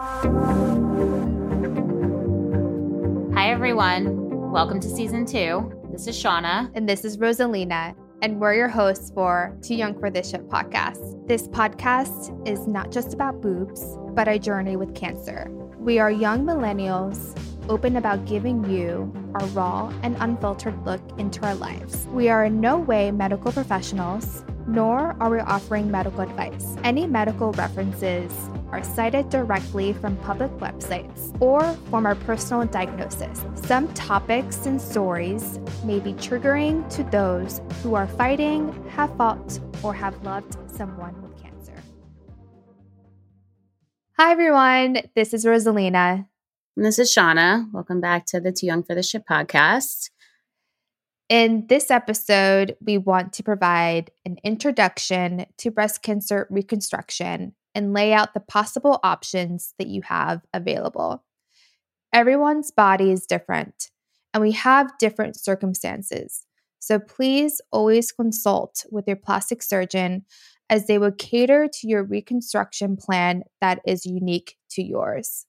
[0.00, 0.30] Hi,
[3.50, 4.50] everyone.
[4.50, 5.70] Welcome to season two.
[5.92, 6.70] This is Shauna.
[6.74, 7.94] And this is Rosalina.
[8.22, 11.28] And we're your hosts for Too Young for This Shit podcast.
[11.28, 15.50] This podcast is not just about boobs, but a journey with cancer.
[15.78, 17.38] We are young millennials
[17.68, 22.06] open about giving you our raw and unfiltered look into our lives.
[22.06, 26.76] We are in no way medical professionals, nor are we offering medical advice.
[26.84, 28.32] Any medical references
[28.72, 33.44] are cited directly from public websites or from our personal diagnosis.
[33.54, 39.92] Some topics and stories may be triggering to those who are fighting, have fought, or
[39.94, 41.74] have loved someone with cancer.
[44.18, 44.98] Hi, everyone.
[45.14, 46.26] This is Rosalina.
[46.76, 47.70] And this is Shauna.
[47.72, 50.10] Welcome back to the Too Young for the Shit podcast.
[51.28, 58.12] In this episode, we want to provide an introduction to breast cancer reconstruction and lay
[58.12, 61.24] out the possible options that you have available.
[62.12, 63.90] Everyone's body is different,
[64.34, 66.46] and we have different circumstances.
[66.80, 70.24] So please always consult with your plastic surgeon
[70.68, 75.46] as they will cater to your reconstruction plan that is unique to yours.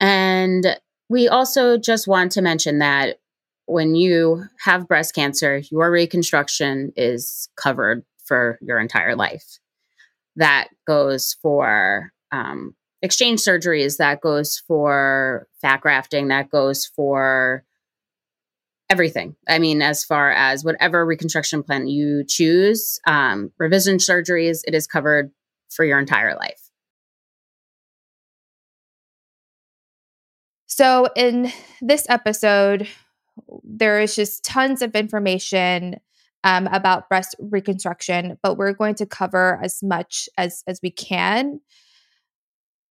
[0.00, 3.18] And we also just want to mention that
[3.66, 9.58] when you have breast cancer, your reconstruction is covered for your entire life.
[10.38, 17.64] That goes for um, exchange surgeries, that goes for fat grafting, that goes for
[18.90, 19.36] everything.
[19.48, 24.86] I mean, as far as whatever reconstruction plan you choose, um, revision surgeries, it is
[24.86, 25.30] covered
[25.70, 26.70] for your entire life.
[30.66, 31.50] So, in
[31.80, 32.88] this episode,
[33.64, 35.96] there is just tons of information
[36.44, 41.60] um, about breast reconstruction, but we're going to cover as much as as we can.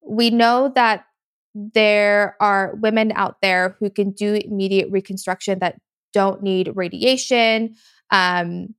[0.01, 1.05] We know that
[1.53, 5.79] there are women out there who can do immediate reconstruction that
[6.13, 7.75] don't need radiation.
[8.11, 8.75] Um,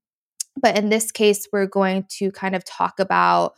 [0.60, 3.54] but in this case, we're going to kind of talk about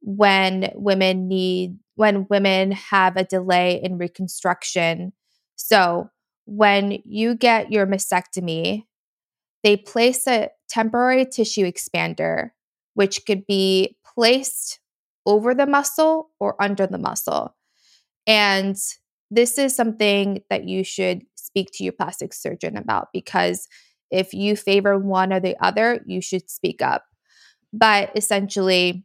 [0.00, 5.12] when women need when women have a delay in reconstruction.
[5.56, 6.10] So,
[6.46, 8.84] when you get your mastectomy,
[9.64, 12.50] they place a temporary tissue expander,
[12.92, 14.78] which could be placed
[15.26, 17.56] over the muscle or under the muscle.
[18.26, 18.76] And
[19.30, 23.66] this is something that you should speak to your plastic surgeon about because
[24.10, 27.04] if you favor one or the other, you should speak up.
[27.72, 29.04] But essentially,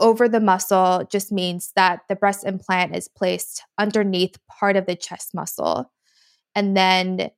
[0.00, 4.96] over the muscle just means that the breast implant is placed underneath part of the
[4.96, 5.92] chest muscle.
[6.56, 7.30] And then,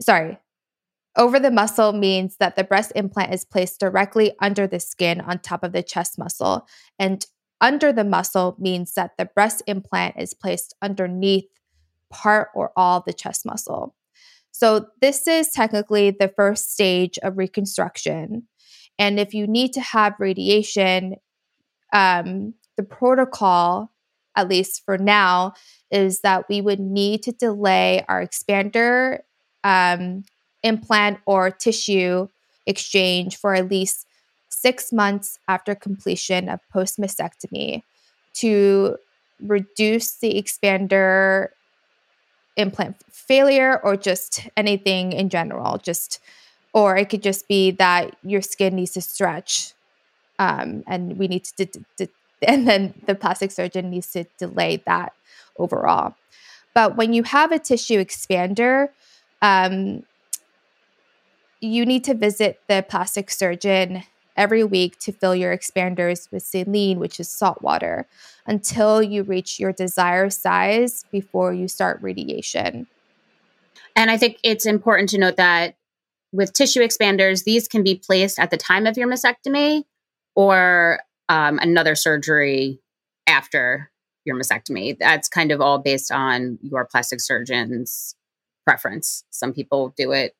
[0.00, 0.38] sorry,
[1.16, 5.38] over the muscle means that the breast implant is placed directly under the skin on
[5.38, 6.66] top of the chest muscle.
[6.98, 7.24] And
[7.60, 11.46] under the muscle means that the breast implant is placed underneath
[12.10, 13.94] part or all the chest muscle.
[14.50, 18.44] So, this is technically the first stage of reconstruction.
[18.98, 21.16] And if you need to have radiation,
[21.92, 23.90] um, the protocol,
[24.36, 25.54] at least for now,
[25.90, 29.18] is that we would need to delay our expander
[29.64, 30.24] um,
[30.64, 32.28] implant or tissue
[32.66, 34.06] exchange for at least
[34.48, 37.82] six months after completion of post mastectomy
[38.32, 38.96] to
[39.40, 41.48] reduce the expander
[42.56, 46.20] implant failure or just anything in general just
[46.72, 49.74] or it could just be that your skin needs to stretch
[50.38, 52.08] um, and we need to, d- d-
[52.46, 55.12] and then the plastic surgeon needs to delay that
[55.58, 56.14] overall.
[56.74, 58.88] But when you have a tissue expander,
[59.40, 60.02] um,
[61.64, 64.04] you need to visit the plastic surgeon
[64.36, 68.06] every week to fill your expanders with saline, which is salt water,
[68.46, 72.86] until you reach your desired size before you start radiation.
[73.96, 75.76] And I think it's important to note that
[76.32, 79.84] with tissue expanders, these can be placed at the time of your mastectomy
[80.34, 82.80] or um, another surgery
[83.28, 83.90] after
[84.24, 84.98] your mastectomy.
[84.98, 88.16] That's kind of all based on your plastic surgeon's
[88.66, 89.24] preference.
[89.30, 90.34] Some people do it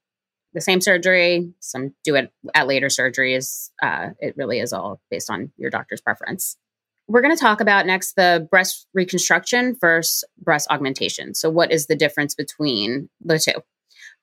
[0.54, 3.70] the same surgery, some do it at later surgeries.
[3.82, 6.56] Uh, it really is all based on your doctor's preference.
[7.06, 11.34] We're going to talk about next the breast reconstruction versus breast augmentation.
[11.34, 13.60] So, what is the difference between the two?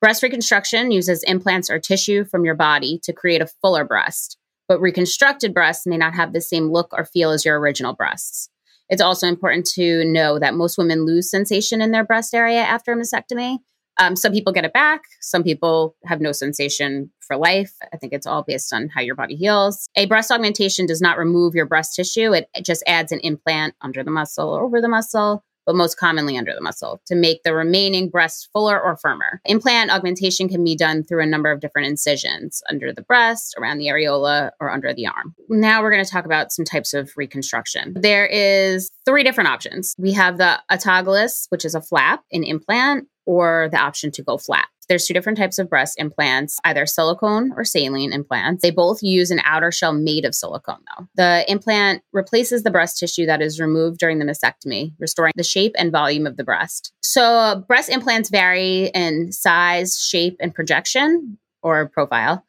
[0.00, 4.36] Breast reconstruction uses implants or tissue from your body to create a fuller breast
[4.72, 8.48] but reconstructed breasts may not have the same look or feel as your original breasts.
[8.88, 12.92] It's also important to know that most women lose sensation in their breast area after
[12.92, 13.58] a mastectomy.
[13.98, 17.74] Um, some people get it back, some people have no sensation for life.
[17.92, 19.88] I think it's all based on how your body heals.
[19.96, 23.74] A breast augmentation does not remove your breast tissue, it, it just adds an implant
[23.80, 27.42] under the muscle or over the muscle but most commonly under the muscle, to make
[27.42, 29.40] the remaining breast fuller or firmer.
[29.44, 33.78] Implant augmentation can be done through a number of different incisions under the breast, around
[33.78, 35.34] the areola, or under the arm.
[35.48, 37.94] Now we're going to talk about some types of reconstruction.
[37.94, 39.94] There is three different options.
[39.98, 44.38] We have the autologous, which is a flap, an implant, or the option to go
[44.38, 44.68] flat.
[44.88, 48.62] There's two different types of breast implants, either silicone or saline implants.
[48.62, 51.06] They both use an outer shell made of silicone, though.
[51.14, 55.74] The implant replaces the breast tissue that is removed during the mastectomy, restoring the shape
[55.78, 56.92] and volume of the breast.
[57.00, 62.44] So, breast implants vary in size, shape, and projection or profile,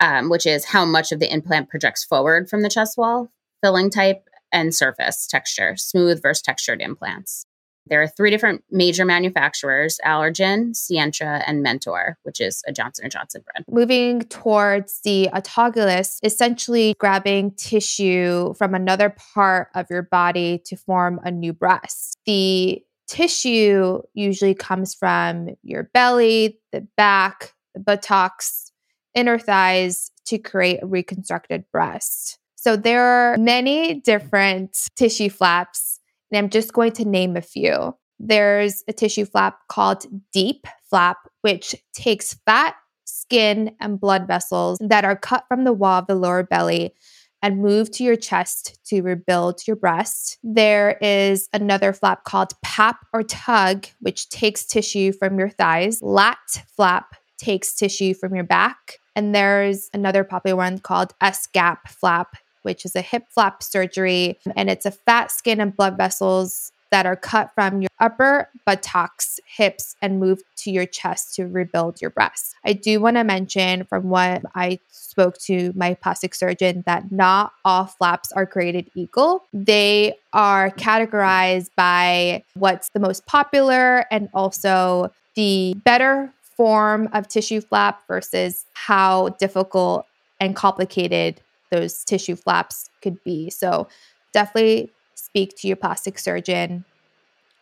[0.00, 3.30] um, which is how much of the implant projects forward from the chest wall,
[3.62, 7.44] filling type, and surface texture, smooth versus textured implants.
[7.88, 13.10] There are three different major manufacturers: Allergan, Sientra, and Mentor, which is a Johnson &
[13.10, 13.64] Johnson brand.
[13.68, 21.20] Moving towards the autologous, essentially grabbing tissue from another part of your body to form
[21.24, 22.16] a new breast.
[22.26, 28.70] The tissue usually comes from your belly, the back, the buttocks,
[29.14, 32.38] inner thighs to create a reconstructed breast.
[32.54, 35.97] So there are many different tissue flaps
[36.30, 37.94] and I'm just going to name a few.
[38.18, 45.04] There's a tissue flap called DIEP flap, which takes fat, skin, and blood vessels that
[45.04, 46.94] are cut from the wall of the lower belly
[47.40, 50.38] and move to your chest to rebuild your breast.
[50.42, 56.02] There is another flap called PAP or TUG, which takes tissue from your thighs.
[56.02, 58.98] LAT flap takes tissue from your back.
[59.14, 64.38] And there's another popular one called SGAP flap which is a hip flap surgery.
[64.56, 69.40] And it's a fat skin and blood vessels that are cut from your upper buttocks,
[69.46, 72.54] hips, and moved to your chest to rebuild your breast.
[72.64, 77.52] I do want to mention from what I spoke to my plastic surgeon that not
[77.64, 79.44] all flaps are created equal.
[79.52, 87.60] They are categorized by what's the most popular and also the better form of tissue
[87.60, 90.06] flap versus how difficult
[90.40, 93.50] and complicated those tissue flaps could be.
[93.50, 93.88] So
[94.32, 96.84] definitely speak to your plastic surgeon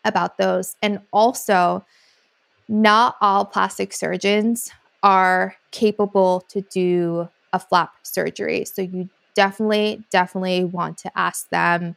[0.05, 0.77] about those.
[0.83, 1.85] And also,
[2.69, 4.71] not all plastic surgeons
[5.03, 8.65] are capable to do a flap surgery.
[8.65, 11.97] So you definitely, definitely want to ask them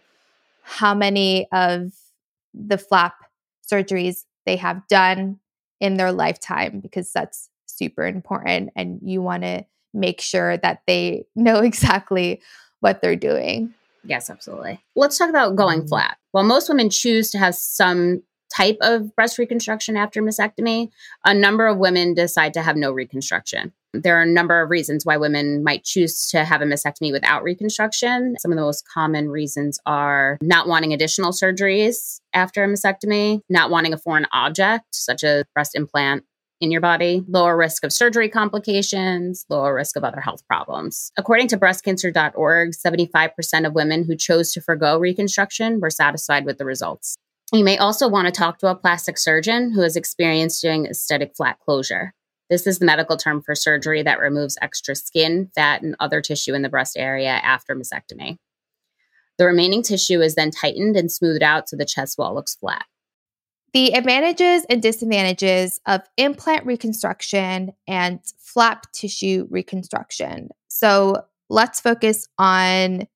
[0.62, 1.94] how many of
[2.54, 3.16] the flap
[3.72, 5.40] surgeries they have done
[5.80, 11.26] in their lifetime because that's super important and you want to make sure that they
[11.36, 12.42] know exactly
[12.80, 13.74] what they're doing.
[14.04, 14.80] Yes, absolutely.
[14.96, 15.90] Let's talk about going mm-hmm.
[15.90, 16.18] flat.
[16.32, 18.24] While most women choose to have some
[18.56, 20.90] type of breast reconstruction after mastectomy,
[21.26, 23.74] a number of women decide to have no reconstruction.
[23.94, 27.42] There are a number of reasons why women might choose to have a mastectomy without
[27.42, 28.36] reconstruction.
[28.40, 33.72] Some of the most common reasons are not wanting additional surgeries after a mastectomy, not
[33.72, 36.24] wanting a foreign object, such as breast implant,
[36.62, 41.12] in your body, lower risk of surgery complications, lower risk of other health problems.
[41.18, 46.66] According to breastcancer.org, 75% of women who chose to forego reconstruction were satisfied with the
[46.66, 47.16] results.
[47.52, 51.36] You may also want to talk to a plastic surgeon who has experience doing aesthetic
[51.36, 52.14] flat closure.
[52.50, 56.54] This is the medical term for surgery that removes extra skin, fat, and other tissue
[56.54, 58.38] in the breast area after mastectomy.
[59.38, 62.86] The remaining tissue is then tightened and smoothed out so the chest wall looks flat.
[63.74, 70.50] The advantages and disadvantages of implant reconstruction and flap tissue reconstruction.
[70.68, 73.08] So let's focus on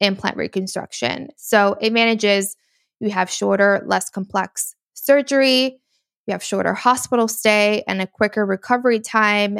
[0.00, 1.28] implant reconstruction.
[1.36, 2.56] So, advantages
[3.00, 5.80] you have shorter, less complex surgery,
[6.26, 9.58] you have shorter hospital stay, and a quicker recovery time.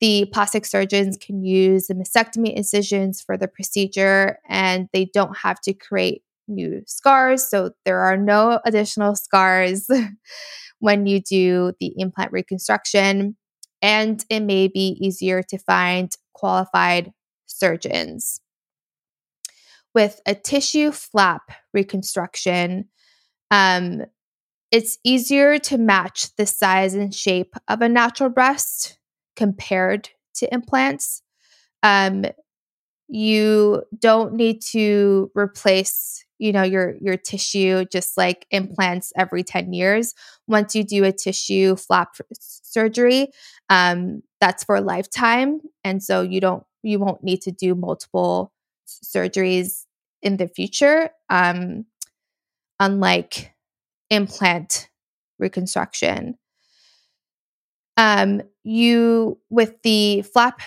[0.00, 5.60] The plastic surgeons can use the mastectomy incisions for the procedure, and they don't have
[5.62, 7.48] to create new scars.
[7.48, 9.88] So there are no additional scars
[10.78, 13.36] when you do the implant reconstruction.
[13.82, 17.12] And it may be easier to find qualified
[17.46, 18.40] surgeons.
[19.94, 22.88] With a tissue flap reconstruction,
[23.50, 24.02] um,
[24.70, 28.98] it's easier to match the size and shape of a natural breast
[29.36, 31.22] compared to implants.
[31.82, 32.26] Um,
[33.08, 39.72] you don't need to replace you know your your tissue just like implants every 10
[39.72, 40.14] years.
[40.46, 43.28] Once you do a tissue flap surgery
[43.70, 48.52] um, that's for a lifetime and so you don't you won't need to do multiple
[48.86, 49.84] surgeries
[50.22, 51.84] in the future um,
[52.80, 53.54] unlike
[54.10, 54.88] implant
[55.38, 56.38] reconstruction.
[57.96, 60.60] Um, you, with the flap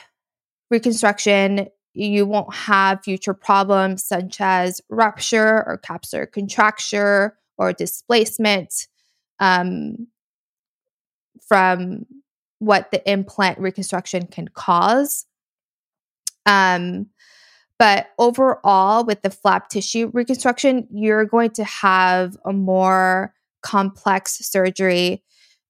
[0.72, 8.88] reconstruction, you won't have future problems such as rupture or capsular contracture or displacement
[9.39, 10.08] um,
[11.48, 12.05] from
[12.60, 15.25] what the implant reconstruction can cause.
[16.46, 17.08] Um,
[17.77, 25.24] but overall, with the flap tissue reconstruction, you're going to have a more complex surgery.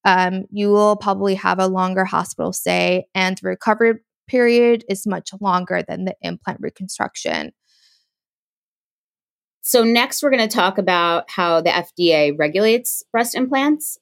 [0.04, 4.00] Um, you will probably have a longer hospital stay, and recovery
[4.30, 7.52] period is much longer than the implant reconstruction.
[9.62, 13.98] So, next, we're going to talk about how the FDA regulates breast implants.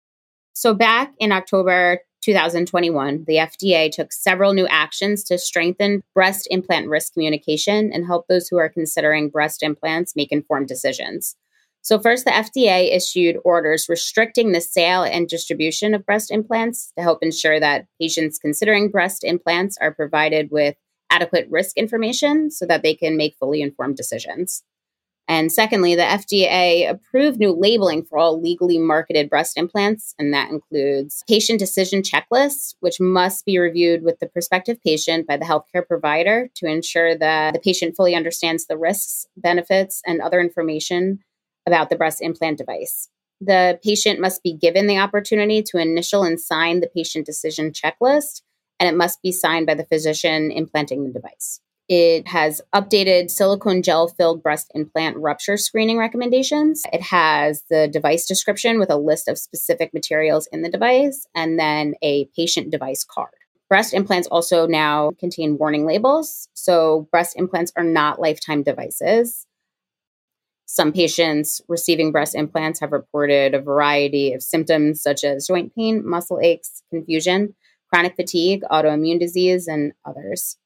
[0.52, 6.88] So, back in October 2021, the FDA took several new actions to strengthen breast implant
[6.88, 11.36] risk communication and help those who are considering breast implants make informed decisions.
[11.82, 17.02] So, first, the FDA issued orders restricting the sale and distribution of breast implants to
[17.02, 20.74] help ensure that patients considering breast implants are provided with
[21.10, 24.62] adequate risk information so that they can make fully informed decisions.
[25.30, 30.50] And secondly, the FDA approved new labeling for all legally marketed breast implants, and that
[30.50, 35.86] includes patient decision checklists, which must be reviewed with the prospective patient by the healthcare
[35.86, 41.18] provider to ensure that the patient fully understands the risks, benefits, and other information
[41.68, 43.08] about the breast implant device.
[43.40, 48.42] The patient must be given the opportunity to initial and sign the patient decision checklist,
[48.80, 51.60] and it must be signed by the physician implanting the device.
[51.88, 56.82] It has updated silicone gel filled breast implant rupture screening recommendations.
[56.92, 61.58] It has the device description with a list of specific materials in the device and
[61.58, 63.30] then a patient device card.
[63.70, 66.48] Breast implants also now contain warning labels.
[66.54, 69.46] So, breast implants are not lifetime devices.
[70.70, 76.06] Some patients receiving breast implants have reported a variety of symptoms such as joint pain,
[76.06, 77.54] muscle aches, confusion,
[77.88, 80.58] chronic fatigue, autoimmune disease, and others.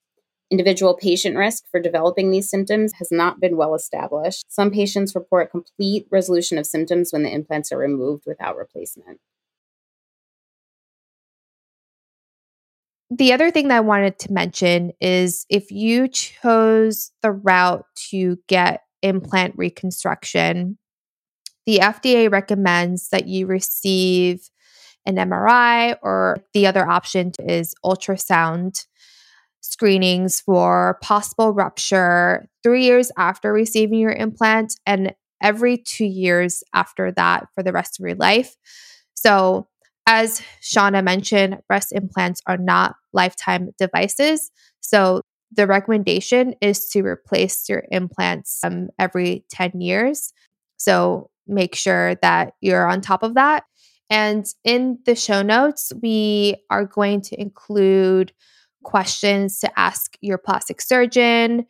[0.50, 4.44] Individual patient risk for developing these symptoms has not been well established.
[4.48, 9.20] Some patients report complete resolution of symptoms when the implants are removed without replacement.
[13.08, 18.38] The other thing that I wanted to mention is if you chose the route to
[18.48, 20.78] get implant reconstruction,
[21.66, 24.48] the FDA recommends that you receive
[25.06, 28.86] an MRI, or the other option is ultrasound
[29.60, 37.10] screenings for possible rupture three years after receiving your implant and every two years after
[37.12, 38.54] that for the rest of your life.
[39.14, 39.66] So,
[40.06, 44.50] as Shauna mentioned, breast implants are not lifetime devices.
[44.80, 45.22] So,
[45.54, 50.32] the recommendation is to replace your implants um, every 10 years.
[50.76, 53.64] So, make sure that you're on top of that.
[54.08, 58.32] And in the show notes, we are going to include
[58.82, 61.66] questions to ask your plastic surgeon.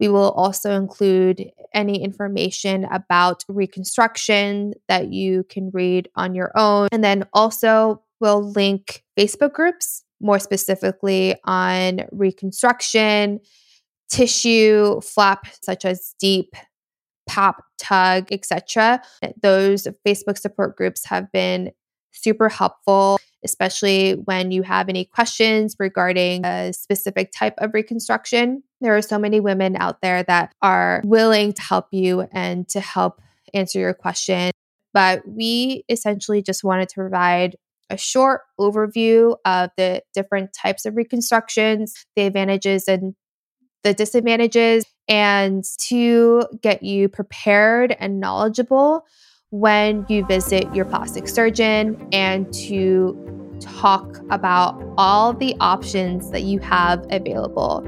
[0.00, 6.88] We will also include any information about reconstruction that you can read on your own.
[6.92, 13.40] And then also, we'll link Facebook groups, more specifically on reconstruction,
[14.10, 16.56] tissue, flap, such as DIEP,
[17.28, 19.00] PAP, TUG, etc.
[19.40, 21.70] Those Facebook support groups have been
[22.12, 28.62] super helpful especially when you have any questions regarding a specific type of reconstruction.
[28.80, 32.80] There are so many women out there that are willing to help you and to
[32.80, 33.20] help
[33.52, 34.50] answer your question.
[34.92, 37.56] But we essentially just wanted to provide
[37.90, 43.14] a short overview of the different types of reconstructions, the advantages and
[43.82, 49.04] the disadvantages, and to get you prepared and knowledgeable
[49.50, 53.16] when you visit your plastic surgeon and to
[53.60, 57.82] talk about all the options that you have available.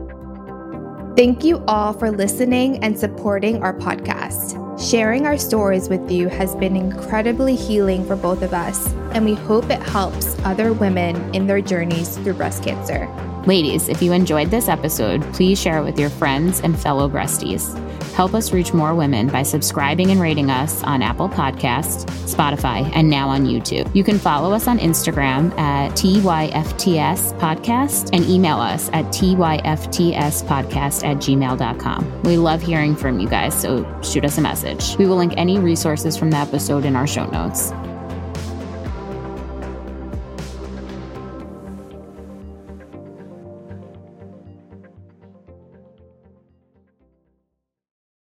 [1.17, 4.66] Thank you all for listening and supporting our podcast.
[4.79, 9.33] Sharing our stories with you has been incredibly healing for both of us, and we
[9.33, 13.09] hope it helps other women in their journeys through breast cancer.
[13.47, 17.73] Ladies, if you enjoyed this episode, please share it with your friends and fellow breasties.
[18.15, 23.09] Help us reach more women by subscribing and rating us on Apple Podcasts, Spotify, and
[23.09, 23.95] now on YouTube.
[23.95, 31.17] You can follow us on Instagram at TYFTS Podcast and email us at TYFTSpodcast at
[31.19, 32.23] gmail.com.
[32.23, 34.97] We love hearing from you guys, so shoot us a message.
[34.97, 37.71] We will link any resources from the episode in our show notes.